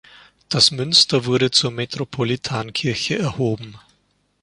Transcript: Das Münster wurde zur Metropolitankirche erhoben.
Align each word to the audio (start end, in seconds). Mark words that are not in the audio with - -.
Das 0.49 0.71
Münster 0.71 1.25
wurde 1.25 1.51
zur 1.51 1.69
Metropolitankirche 1.69 3.19
erhoben. 3.19 3.75